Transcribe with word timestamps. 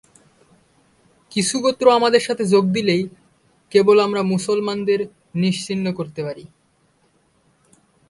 কিছু 1.31 1.55
গোত্র 1.59 1.85
আমাদের 1.91 2.21
সাথে 2.21 2.43
এসে 2.43 2.51
যোগ 2.51 2.65
দিলেই 2.71 3.03
কেবল 3.71 3.97
আমরা 3.99 4.21
মুসলমানদের 4.23 4.99
নিশ্চিহ্ন 5.35 5.85
করতে 5.93 6.21
পারি। 6.23 6.43